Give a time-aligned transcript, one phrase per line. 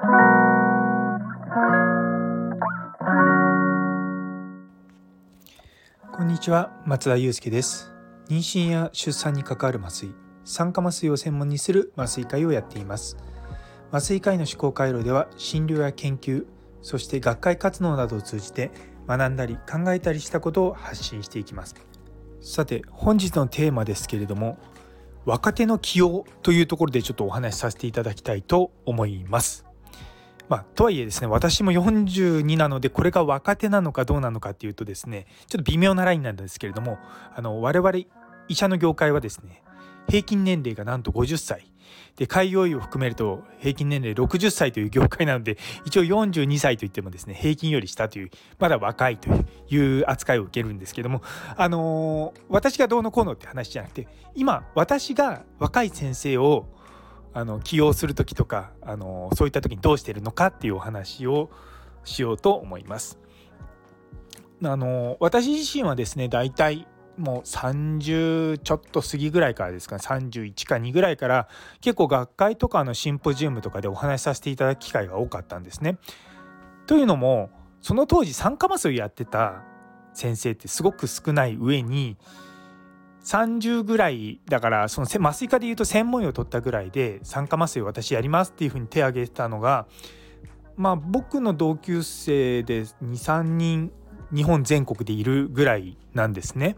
[0.00, 0.06] こ
[6.22, 7.92] んにちは松田祐介です。
[8.30, 13.18] 妊娠や出産に関わる麻酔酸化麻酔を専門にする麻酔会をやっています。
[13.92, 16.46] 麻酔科医の思考回路では診療や研究
[16.80, 18.70] そして学会活動などを通じて
[19.06, 21.74] 学んだり考えたりしたことを発信していきます。
[22.40, 24.56] さて本日のテーマですけれども
[25.26, 29.69] 若手の起用というところでちょっとお話しさせていただきたいと思います。
[30.50, 36.98] まあ、とはいえですね私も42なのでこれが若手なのかどうなのかっていうとですねちょっと微妙なラインなんですけれども
[37.36, 37.92] あの我々
[38.48, 39.62] 医者の業界はですね
[40.08, 41.70] 平均年齢がなんと50歳。
[42.16, 49.28] で開業医を含めると平均年齢60歳という業界なので一応42歳といってもですね平均より下というまだ若いと
[49.68, 51.22] いう扱いを受けるんですけども
[51.56, 56.66] あのー、私がどうのこうのって話じゃなくて今私が若い先生を
[57.32, 61.50] あの起用する時とかあのそういった時にどうしてるのかっていうお話を
[62.04, 63.18] しようと思います。
[64.62, 71.48] あの私自身はですね大体もう30ちょっと過ぎぐらいからですか31か2ぐらいから
[71.80, 75.98] 結構学会とかのシンポジウムとかでお話しさせていただく機会が多かったんですね。
[76.86, 79.62] というのもその当時酸化麻酔やってた
[80.12, 82.16] 先生ってすごく少ない上に
[83.30, 89.86] 30ぐらいだからその麻酔科でいうと専門医を取ったぐらいで酸化麻酔を私やりますっていうふうに手を挙げたのが
[90.76, 93.92] まあ僕の同級生で23人
[94.34, 96.76] 日本全国でいるぐらいなんですね。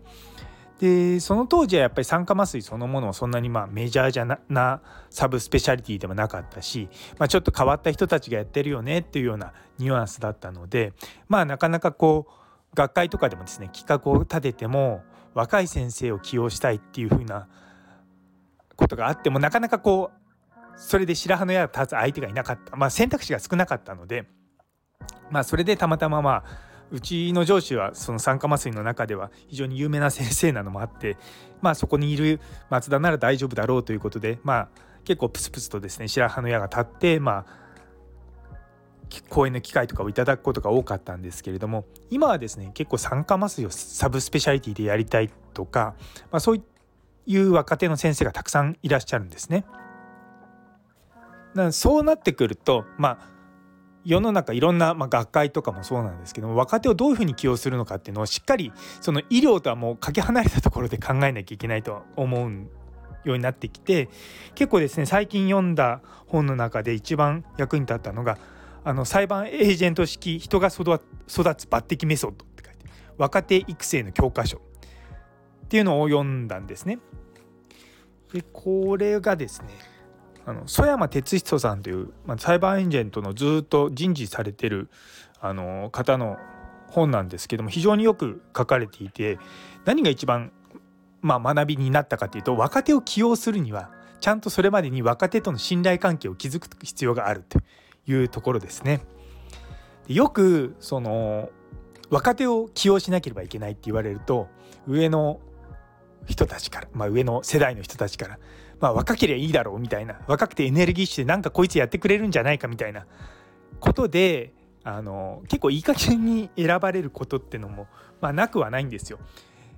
[0.78, 4.80] でその当時はやっぱり酸化麻酔そのものをそんなにまあメジャーじゃな
[5.10, 10.92] サブスペシャリティでもなかったし、まあ、ちょっと変わった人たちがやってるよねっていうようなニュアンスだったので
[11.28, 12.32] まあなかなかこう
[12.74, 15.04] 学会とかでもですね企画を立てても
[15.34, 17.48] 若い先生を起用したいっていうふうな
[18.76, 20.22] ことがあってもなかなかこう
[20.76, 24.26] それで白羽の矢を立つ相手がいなかった、まあ、選択肢が少なかったので、
[25.30, 31.16] まあ、それでたまたままあうちの上司はその酸化麻酔の中では非常に有名な先生なのもあって、
[31.62, 32.38] まあ、そこにいる
[32.68, 34.68] 松田なら大丈夫だろうということで、まあ、
[35.04, 37.46] 結構プスプスとですね白羽の矢が立って、まあ、
[39.20, 45.94] 講演の機会とかをいただくことが多かったんですけれども今はですね結構酸化麻酔をサブスペシャリティでやりたいとか、
[46.30, 46.62] まあ、そう
[47.26, 49.64] いう若手の先生がたくさんいらっしゃるんですね。
[51.70, 53.32] そうなってくるとまあ
[54.04, 62.50] 世の中いろんな、まあ、学会とかもそうなんですけども若手をどういうふうに起用するのかっていうのをしっかりその医療とはもうかけ離れたところで考えなきゃいけないと思う
[63.24, 64.08] ようになってきて
[64.54, 68.38] 結構ですね最近読んだ本の中で一番役に立ったのが
[68.84, 74.60] あの裁判エージェント式人が育つ抜擢メソッドって書いて若手育成の教科書っ
[75.68, 76.98] ていうのを読んだんですね。
[78.32, 79.68] でこれがですね
[80.44, 84.90] あの曽山哲人さんという、まあ、裁判エージェントのずっと人事されてる
[85.40, 86.36] あの方の
[86.88, 89.38] 本なんですけども非常によく書かれていて
[89.84, 90.52] 何が一番、
[91.20, 93.90] まあ、学びになったかというと若手を起用するには
[94.20, 97.60] ちゃんとそれまでに若手との信頼関係を築く必要があると
[98.06, 99.00] いうところですね。
[100.08, 101.50] よくその
[102.10, 104.48] 若手を起用しなければいけないって言われると
[104.86, 105.40] 上の
[106.26, 108.38] 人たちから、まあ、上の世代の人たちから、
[108.80, 113.06] まあ、若ければいいだろうみたいな若くてエネルギッシュでなんかこいつやってくれるんじゃないかみたいな
[113.80, 114.52] ことで
[114.84, 117.86] あの結構いい加減に選ばれることってのも、
[118.20, 119.18] まあ、なくはないんですよ。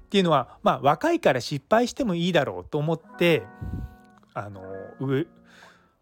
[0.06, 3.42] っていうのは、まあ、若いから失敗してもいいだろうと思って
[4.32, 4.62] あの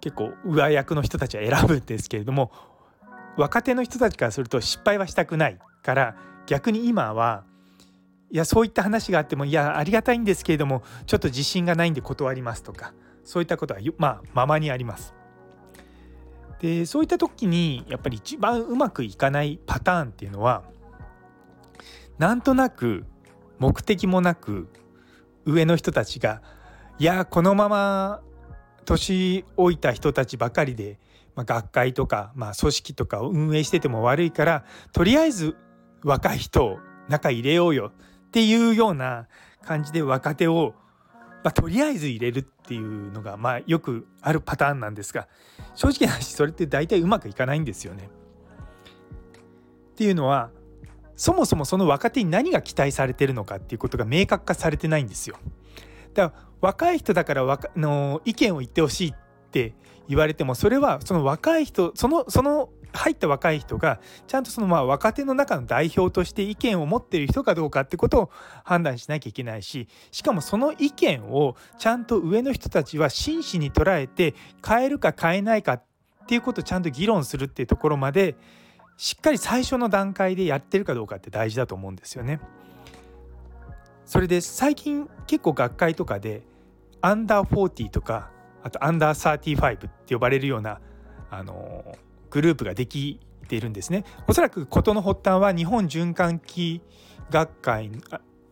[0.02, 2.50] 結構上役の人たちは選ぶんですけれども
[3.38, 7.44] 若手の人たちからすると失敗はしたくないから逆に今は
[8.30, 12.92] いやそういった話があってもいやありがたいんですけれどもちょっと自信がないんで断りますとか
[13.24, 15.14] そういったことはまあままにあります。
[16.58, 20.62] でそういった時にやっぱり一番うまくいかないパターンっていうのは
[22.18, 23.04] なんとなく
[23.58, 24.68] 目的もなく
[25.44, 26.40] 上の人たちが
[26.98, 28.22] いやこのまま
[28.84, 30.98] 年老いた人たちばかりで、
[31.34, 35.56] まあ、学会とか、まあ、組織とかを運営してても悪いからとりあえず
[36.02, 37.92] 若い人を中入れようよ
[38.26, 39.28] っていうような
[39.62, 40.74] 感じで若手を、
[41.44, 45.28] まあ、とりあえず入れるっていうのが、まあ、よくあるパターンなんですが
[45.74, 48.08] 正直な話それって大体うまくいかないんですよね。
[49.92, 50.50] っていうのは
[51.16, 55.36] そもそもその若手に何が期待されてるのかっていうことが明確化されてないんですよ。
[56.14, 59.14] だから若い人だから若の意見を言ってほしいっ
[59.50, 59.74] て
[60.08, 68.30] 言われてもそれはその若い人そのその入った若い人がちゃんとそのまあ若手の中の代表として意見を持っている人かどうかってことを
[68.64, 74.34] 判断しなきゃいけないししかもその意見をちゃんと上の人たちは真摯に捉えて
[74.66, 75.82] 変えるか変えないかっ
[76.26, 78.36] ていうことをちゃんと議論するっていうところまで
[78.96, 82.40] しっかり最初の段階でやってるかどうかって大事だと思うんですよね。
[84.04, 86.42] それで最近結構学会とかで
[87.02, 88.30] アンダー40とか
[88.62, 90.80] あとアンダー35って呼ばれるような
[91.30, 91.96] あの
[92.30, 94.04] グループができているんですね。
[94.28, 96.80] おそらく事の発端は日本循環器
[97.30, 97.90] 学会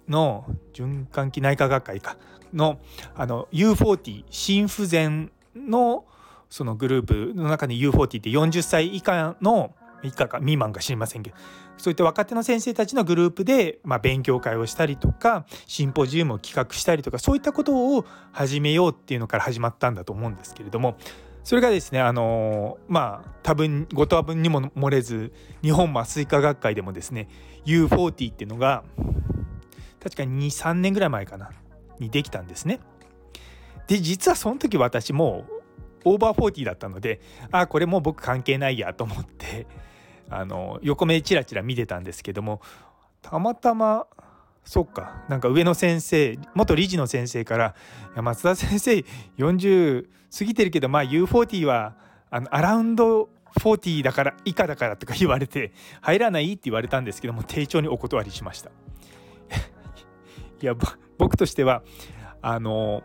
[0.08, 0.44] の
[0.74, 2.16] 循環器内科学会か
[2.52, 2.80] の
[3.14, 6.04] あの U40 心不全の
[6.48, 11.36] そのグループの中に U40 って40歳以下の以下か未満か知りませんけど
[11.76, 20.96] そういった若手の先生たちのグループで、まあ、勉強会をしたりとかシンポジウムを企画したりとかそういったことを始めようっていうのから始まったんだと思うんですけれども
[21.42, 25.32] それがですねあのまあ多分ご多分にも漏れず
[25.62, 27.28] 日本麻酔科学会でもですね
[27.64, 28.84] U40 っていうのが
[30.02, 31.50] 確かに23年ぐらい前かな
[31.98, 32.80] にできたんですね。
[33.86, 35.44] で実はその時私も
[36.04, 37.20] オーバーフォーティーだったので
[37.50, 39.66] あこれもう僕関係ないやと思って
[40.30, 42.60] あの横目チラチラ見てたんですけども
[43.20, 44.06] たまたま
[44.64, 47.74] そっかなんか上の先生元理事の先生から
[48.14, 49.04] 「いや松田先生
[49.38, 50.06] 40
[50.38, 51.96] 過ぎてるけどまあ U40 は
[52.30, 53.28] あのアラウンド
[53.58, 58.70] 40だから以下だから」とか言われて入らないって言われたんですけども丁重にお断りしました。
[60.62, 60.74] いや
[61.18, 61.82] 僕としては
[62.42, 63.02] あの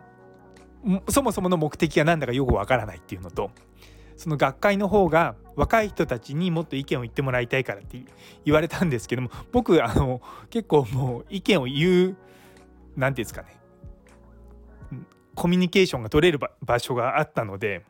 [1.08, 3.50] そもそもの目的が何だかよくわからないっていうのと
[4.16, 8.02] その学会の方が若い人たちにもっと意見を言ってもらいたいからって
[8.44, 10.20] 言われたんですけども僕あの
[10.50, 12.16] 結構もう意見を言う
[12.96, 13.58] 何て言うんですかね
[15.34, 17.84] コミュニケーションが取れる場所があったので。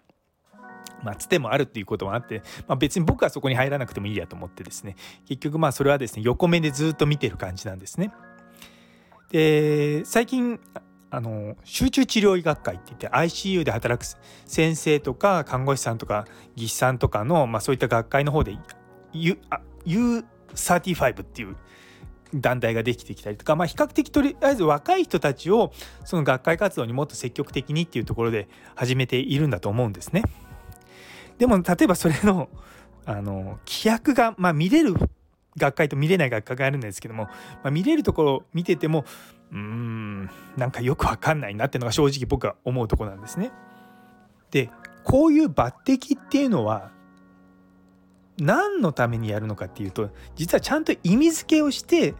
[1.02, 4.96] まあ、つてもあるっていうこともあって、まあ、別に僕はそこに入らなくてもいいやと思ってですね
[5.28, 8.12] 結局まあそれはですね横目でずっと見てる感じなんですね。
[9.30, 10.58] で最近
[11.10, 14.06] あの集中治療医学会って言って ICU で働く
[14.46, 16.26] 先生とか看護師さんとか
[16.56, 18.58] 技師さんとかの、まあ、そういった学会の方で
[19.12, 19.38] U
[19.86, 21.56] U35 っていう
[22.34, 25.72] 団体ができてきたりとか、まあ、比較的とりあえず若い人たちを
[26.04, 30.22] その学会活動にもっと積極的にっていうところで始めているんだと思うんですね。
[31.38, 32.48] でも例えばそれの
[33.08, 34.94] あの規約が、まあ、見れる
[35.56, 39.04] 学会と見れない学会があるんですけども、まあ、見れるところを見てても
[39.52, 43.52] うーんなんかよくわかんないなっていうのが正直僕は思うとこなんですね。
[44.50, 44.70] で
[45.04, 46.90] こういう抜擢っていうのは
[48.38, 52.14] 何のためにやるのかっていうと実はちゃんと意味付けをして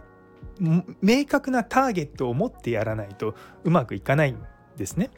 [1.03, 3.35] 明確なターゲットを持ってやらないと
[3.65, 4.39] うまくいかないん
[4.77, 5.11] ですね。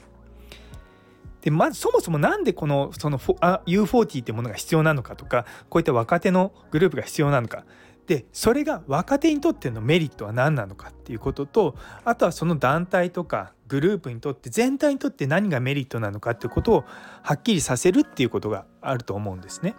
[1.41, 7.65] でまずそもそも何でこのその U40 ってものが必要なのかとかこういった若手のグループが必要なのか
[8.09, 11.77] でそれが若手にとってのメリットは何なのかっていうことと
[12.07, 16.85] あとはその団体とかグループにとって全体にとって何がメリットなのかってことを
[17.23, 19.75] はっきりさせるっていうことがあると思うんですね。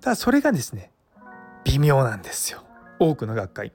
[0.00, 0.90] ただそれがですね
[1.64, 2.64] 微妙なんですよ
[2.98, 3.72] 多くの学会。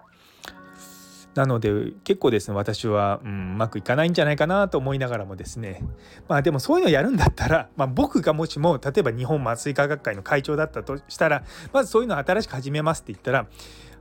[1.36, 5.84] なので結構ですね私は、うん、うまくいかないんじゃないかなと思いながらもですね
[6.28, 11.44] まあでもそういうのをやるんだったら、まあ、僕がもしも例えば日本麻酔科学会の会長だったとしたら
[11.74, 13.48] まずそういうのを新しく始めますって言ったら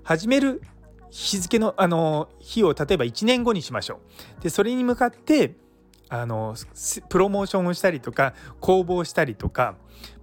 [0.05, 0.63] 始める
[1.11, 4.01] 日付のあの日を例えば1年後にしましょ
[4.39, 4.43] う。
[4.43, 5.55] でそれに向かって
[6.09, 6.55] あの
[7.09, 9.77] プロモーションをしたりとか公募したりとか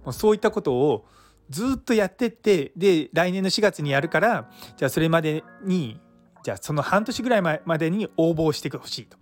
[0.04, 1.06] もうそういったことを
[1.50, 6.00] ずっとやってってで来年の4月にやるからじゃあそれまでに
[6.42, 9.16] じゃあその半年ぐらい前までに応募してほしいと。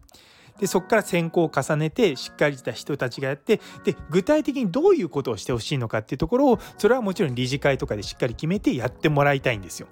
[0.60, 9.88] でそこから選考を重ねてしっかりした人たちがやってで具体的にどういうことをしてほしいのかっていうところをそれはもちろん理事会とかでしっかり決めてやってもらいたいんですよ。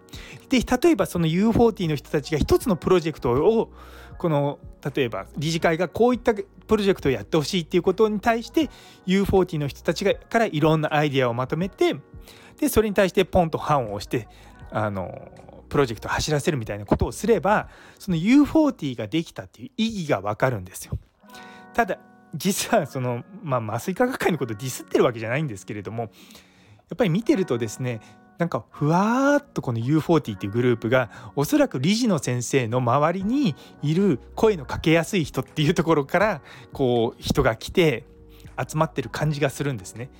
[0.51, 3.73] で例えばその U40 の人たちが一つのプロジェクトを
[4.19, 4.59] この
[4.95, 6.45] 例えば理事会がこういったプ
[6.77, 8.69] ロジェクトをやってほしいっていうことに対して
[9.07, 11.97] U40 の人たちがからいろんなアイデアをまとめて
[12.61, 14.29] でそれに対してポンと判を押して
[14.71, 15.31] あの
[15.69, 20.99] プロジェクトを走らせるみたいなことをすればその U40 ができたっていう意義がわかるんですよ。
[21.75, 21.99] ただ
[22.35, 26.09] 実はその、まあ、麻酔科学会のことをディスってるわけじゃないんですけれどもや
[26.95, 28.01] っぱり見てるとですね
[28.39, 38.05] なんかふわーっとこの U40 っていうグループがおそらく理事の先生の周りにいる声のかけやすい人っていうところからこう人が来て
[38.57, 40.11] 集まってる感じがするんですね。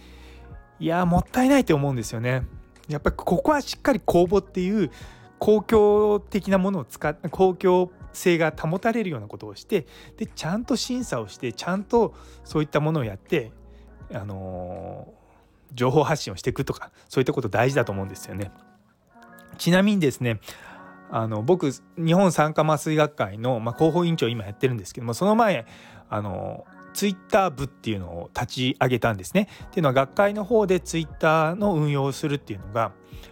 [0.81, 2.43] いやもったいないと思うんですよね。
[2.89, 4.91] やっぱりここはしっかり公募っていう
[5.39, 12.15] 公共的なものを使っ公共性が保たれるようなことをしてでちゃんと審査をしてちゃんと
[12.45, 13.53] そういったものをやって
[14.13, 18.51] あのー、情報発信をしていくとかそういったこと大事だと思うんですよね。
[19.59, 20.41] ちなみにですね
[21.11, 25.67] あの僕日本酸化麻酔学会の、まあ、広報委員長を今やってるんですけどもその前
[26.11, 26.65] あの
[26.99, 29.49] ツイッター部っていうのを立ち上げたんですね。
[29.67, 32.91] っていうのは学会の方でツイッターの運用をするっていうのが、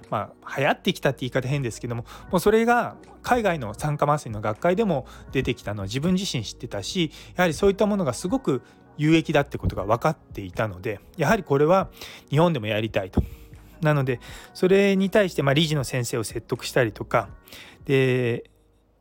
[0.08, 2.94] まあ、流行ってきたって言い方変ですけどももうそれが
[3.24, 8.62] 海外の酸化麻酔の学会でも出てきたのは自分自身知ってたしやはりそういったものがすごく
[8.98, 11.90] 有益だってことが分かっていたのでやはりこれは
[12.30, 13.20] 日本でもやりたいと。
[13.80, 14.20] なので
[14.54, 17.30] それに対してま理事の先生を説得したりとか
[17.84, 18.48] で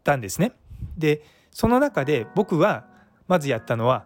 [0.04, 0.54] たんですね。
[0.98, 2.88] でその中で僕は
[3.28, 4.06] まずやったのは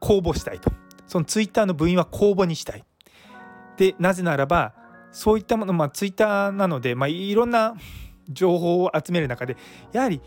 [0.00, 0.72] 公募したいと
[1.06, 2.84] そのツイッターの部員は公募にしたい
[3.76, 4.74] でなぜならば
[5.12, 7.74] そういったものまあツイッターなので、まあ、いろんな
[8.28, 9.56] 情報を集める中で
[9.92, 10.20] やはり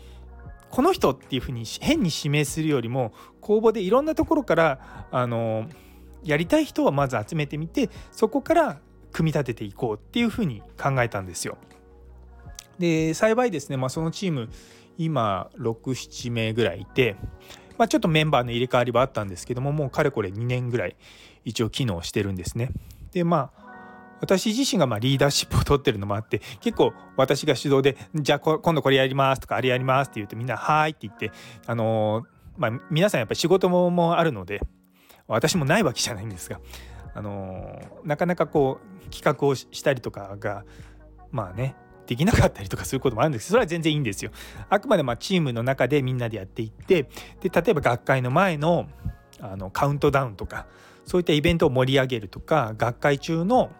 [0.70, 5.66] この人っていうふうに変に指名するよりも公募でいろんなところからあの
[6.24, 8.80] やりたい人はまず集めてみてそこから
[9.12, 11.56] 組み立てていこうっていうふうに考えたんですよ。
[12.78, 14.50] で幸いですね、まあ、そのチーム
[14.98, 17.16] 今67名ぐらいいて、
[17.78, 20.96] まあ、ちょっとメンバーの入れ替わりはあったんですけどももうかれこれ2年ぐらい
[21.44, 22.70] 一応機能してるんですね。
[23.12, 23.64] でまあ
[24.20, 31.30] 私自身がまリーダーシップを取ってるのもあって結構私が主導で「じゃあ今度これやります」とか「あれやります」って言うとみんな「はい」って言って
[31.66, 32.24] あの、
[32.56, 34.60] まあ、皆さんやっぱり仕事もあるので
[35.26, 36.60] 私もないわけじゃないんですが、
[37.14, 40.64] あの、なかなかこう企画をしたりとかが
[41.30, 44.30] まあねできなかったりとかすることもあるんですけどそれは全然いいんですよ。
[44.68, 47.08] あくまでまチームの中でみんなでやっていって
[47.40, 48.88] で例えば学会の前の
[49.40, 50.66] あのカウントダウンとか
[51.04, 53.70] そういったイベントを盛り上げるとか学会中の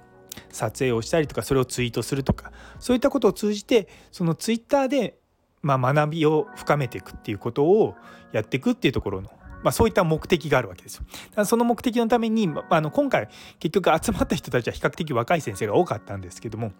[0.50, 5.16] 撮影をしたりとかそれをツイートするとかそういったことを通じてそのツイッターで
[5.62, 7.94] ま学びを深めていくっていうことを
[8.32, 9.30] やっていくっていうところの
[9.64, 11.46] まあ、そういった目的があるわけですよ。
[11.46, 16.72] その目的のために、まあの今回結局集まった人たちは比較的若い先生が多かったんですけども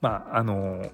[0.00, 0.90] まああの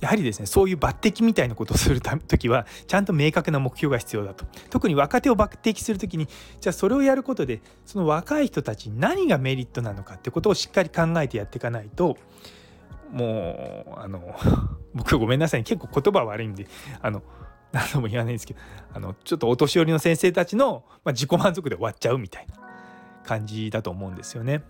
[0.00, 6.26] やはりですねそういう抜擢みたいなことをする時はちゃんと明確な目標が必要だと特に若手を抜擢する時に
[6.60, 12.16] じゃあそれをやることでその若い人たちに何がメリットなのかってことをしっかり考えてやっていかないと
[13.12, 14.34] もうあの
[14.94, 16.66] 僕ごめんなさい結構言葉悪いんで
[17.02, 17.22] あの
[17.72, 18.60] 何度も言わないんですけど
[18.94, 22.54] あのちょっとお年寄りの先生たちの、まあ、自己満足で終わっちゃうみたいな
[23.24, 24.62] 感じだと思うんですよね。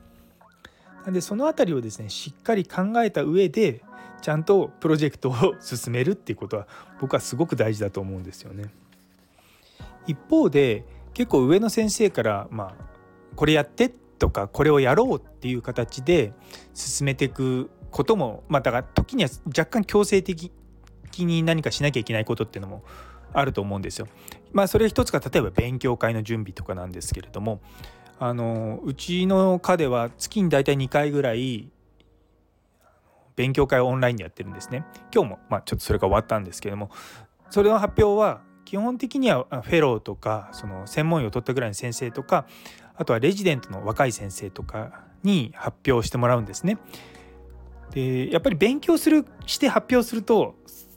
[1.04, 3.82] なんでその辺りをですねしっかり考えた上で
[4.20, 6.66] ちゃんとプロジェクトを進めるっていうことは
[7.00, 8.66] 僕はすごく大事だと思うんですよね。
[10.06, 12.84] 一方で結構上の先生からまあ
[13.36, 16.32] これやってとかこれをやろうっていう形で
[16.74, 20.52] 進めていくこともまあだから時には若干強制的
[21.18, 22.84] に何かしなきゃいけないことっていうのも
[23.32, 24.08] あると思うんですよ。
[24.52, 27.60] まあそれ一つが例えば勉強会の準備とかなんですけれども
[28.22, 31.70] あのうちの課では月に大体2回ぐらい
[33.34, 34.84] 勉強会をオンラインでやってるんですね。
[35.12, 36.90] 今日もまあちょっとそれが終わったんですけども
[37.48, 42.46] それの発表は基本的にはフェローとかその専門医を取ったぐらいの先生とか
[42.94, 46.76] あとはレジデントの若い先生とかに発表してもらうんですね。
[47.92, 50.56] でやっぱり勉強するして発表すると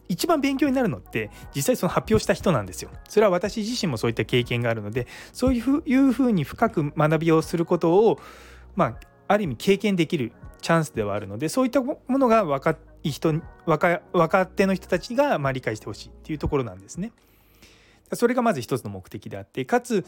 [0.10, 2.89] 一番勉強になるのって実際その発表した人なんですよ。
[3.07, 8.19] それは私自身もそういった経験があるのでそういうふうに深く学びをすることを
[8.75, 10.31] まあある意味経験できる
[10.62, 17.12] チャンスではあるのでそういったものが若い人若若手の人たちがま理解してほしいっていうところなんですね。
[18.13, 20.05] それがまず一つの目的であってかつ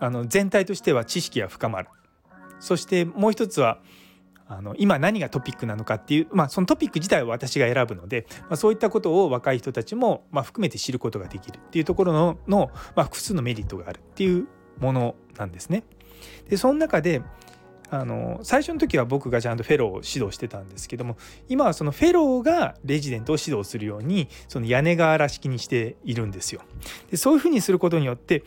[0.00, 1.88] あの全体としては知識が深まる
[2.60, 3.78] そしてもう一つは
[4.48, 14.46] あの今何がトピックなのかっていう、まあ、そのトピック自体は私が選ぶので、まあ、そういったことを若い人たちも、まあ、含めて知ることができるっていうところのの、まあ、複数のメリットがあるっていう
[14.78, 15.82] ものなんですね。
[16.48, 17.22] でその中で
[17.88, 21.16] あの最初の時は僕がちゃんとフェローを指導してたんですけども
[21.48, 26.62] 今はそのフェローがレジデントを指導するようにその屋根瓦式にしているんですよ。
[27.10, 28.42] でそういうふうにすることによって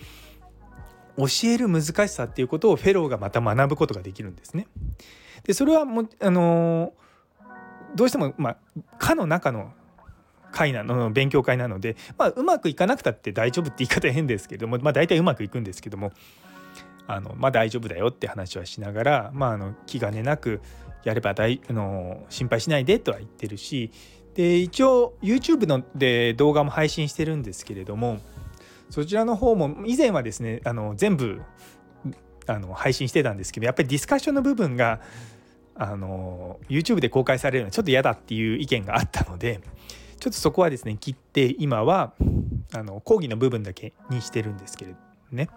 [1.17, 4.67] 教える難しさっていうことをフェローがまた学ぶことができるんですね。
[5.43, 6.93] でそれはもあの
[7.95, 8.57] どうしても、まあ、
[8.97, 9.71] 科の中の
[10.51, 16.11] 会なの勉強会なので、まあ、うまくいかなくたって大丈夫って言い方変ですけども、まあ、大体うまくいくんですけども
[17.07, 20.61] あの、まあ、大丈夫だよって話はしながら、まあ、あの気兼ねなく
[21.03, 23.91] やれば大あの心配しないでとは言ってるし
[24.35, 28.19] で一応 YouTube ので動画も配信してるんですけれども
[28.89, 31.41] そちらの方も以前はですねあの全部
[32.49, 34.99] あの配信してたんですけどやっぱりディスカッションの部分が
[35.75, 39.61] あの YouTube で公開されるのはちょっと嫌だっていう意見があったので
[40.19, 42.13] ちょっとそこはですね切って今は
[42.73, 44.97] あの講義の部分だけにしてるんですけれど
[45.31, 45.49] ね。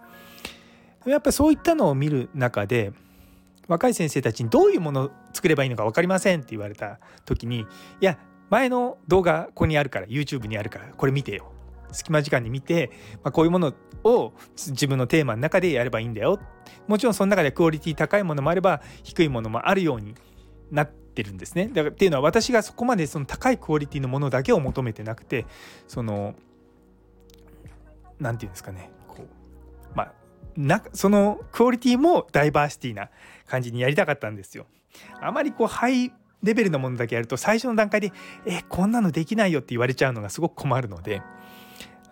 [1.05, 2.93] やっぱそういったのを見る中で
[3.67, 7.65] 若い先生たちにどういうものを作ればいいのか分かりませんって言われた時にい
[7.99, 8.17] や
[8.49, 11.52] 前の動画ここにあるから YouTube にあるからこれ見てよ。
[11.93, 12.91] 隙間時間に見て、
[13.23, 13.73] まあ、こういうもの
[14.03, 16.39] を自分のテーマの中でやればいいんだよ
[16.87, 20.15] もちろんその中でクオリティ高いものもあれば低いものもあるように
[20.71, 21.67] なってるんですね。
[21.67, 25.45] だからっていうのは私がそこまでその高いクオリティのものだけを求めてなくて
[25.87, 26.35] その
[28.19, 30.13] 何て言うんですかねこうまあ
[30.57, 33.09] なそのクオリティもダイバーシティな
[33.45, 34.65] 感じにやりたかったんですよ。
[35.21, 36.11] あまりこうハイ
[36.43, 38.11] レベルのものだけやると最初の段階で
[38.45, 41.21] 「えこんなのできないよ」って言われちゃうのがすごく困るので。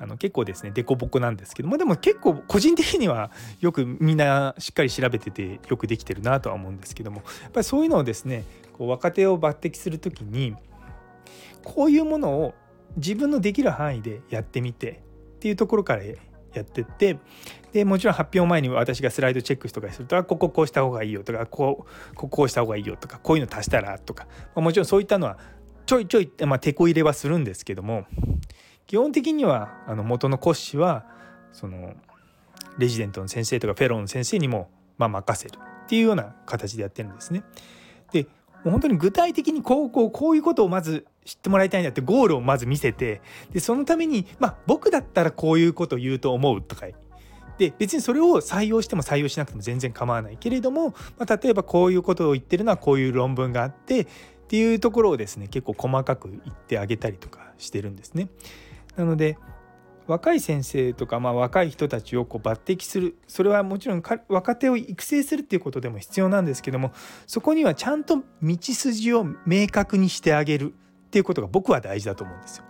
[0.02, 3.30] あの結構ですね凸凹なんですけどもでも結構個人的には
[3.60, 8.44] よくみんなしっかり調べててよくできてるなとは思うんですけどもやっぱりそういうのをですね
[8.74, 10.56] こう若手を抜擢する時に
[11.64, 12.56] こういうものを
[12.98, 15.04] 自分のできる範囲でやってみて
[15.36, 16.16] っていうところからや
[16.62, 17.20] ってって
[17.72, 25.38] でもちろん発表前に私がスライドチェックとかするとこここうした方がいいよとかこうここうした方がいいよとかこういうの足したらとか、まあ、もちろんそういったのは
[25.86, 28.06] ちょいちょい、まあ、手こ入れはするんですけども
[28.92, 31.06] 基本的にはあの元の講師は
[31.54, 31.94] その
[32.78, 37.46] レジデントの先生とかフェローの先生にもまあ任せるっていうような形でやってるんですね。
[38.12, 38.28] で
[38.66, 43.22] 本当に具体的にこうこうこういうことをまず知ってもらいたいんだってゴールをまず見せて
[43.54, 46.88] でそのためにまあ僕だったらこういうことを言うと思うとか
[47.58, 54.08] で別にそれを採用しても採用しなくても全然構わないけれども、まあ、例えばこういうことを言ってるのはこういう論文があってっ
[54.50, 58.28] ていうところをですね結構細かく言ってあげたりとかしてるんですね。
[58.96, 59.38] なので
[60.08, 63.18] 若い先生とか、まあ、若い人たちをこう抜擢する。
[63.28, 66.92] それはもちろん若手を育成するっていうことでも必要なんですけども
[67.28, 70.74] そこにはちゃんと道筋を明確にしてあげる。
[71.12, 72.64] っていうことが僕は大事だと思うんですよ。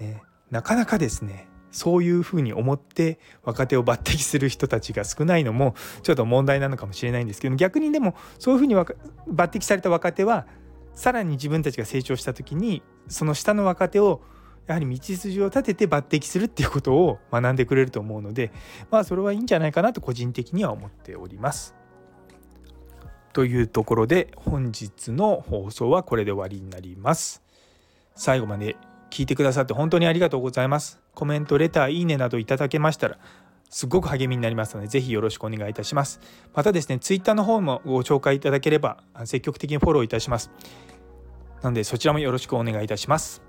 [0.00, 1.46] ね、なかなかですね。
[1.70, 8.96] そういうふうに思って若手を抜擢する人たちが少ないのもちょっと問題なのかもしれないんですけど逆にでもそういうふうに抜
[9.28, 10.46] 擢された若手は
[10.98, 14.20] さらに自分たちが成長した時にその下の若手を
[14.66, 18.50] やはり道筋を立てて抜擢するっていうことを学んでくれると思うので
[18.90, 21.76] まあそれはいいんじゃないかなと個人的には思っております。
[23.32, 27.44] というところで本日の放送はこれで終わりになります。
[28.16, 28.74] 最後まで
[29.10, 30.98] 聞いてくださって本当にありがとうございます。
[31.14, 33.18] コメント、レター、いいねなどいただけましたら
[33.70, 36.20] すごく励みになりますので、ぜひよろしくお願いいたします。
[36.54, 40.50] またですね、Twitter の方もご紹介いただければ積極的にフォローいたします。
[41.62, 43.42] なのでそちらもよろしくお願いいたします。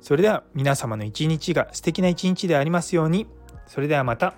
[0.00, 3.26] それでは皆様の一日が素敵な一日でありますように。
[3.66, 4.34] それではまた。